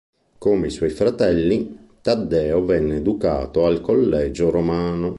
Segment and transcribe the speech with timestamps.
[0.39, 5.09] Come i suoi fratelli, Taddeo venne educato al Collegio Romano.